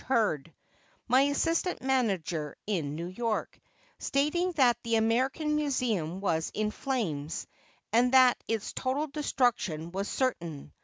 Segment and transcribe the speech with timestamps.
[0.07, 0.51] Hurd,
[1.07, 3.59] my assistant manager in New York,
[3.99, 7.45] stating that the American Museum was in flames
[7.93, 10.73] and that its total destruction was certain.